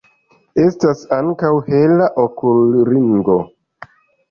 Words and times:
Estas 0.61 1.03
ankaŭ 1.17 1.51
hela 1.67 2.09
okulringo. 2.25 3.39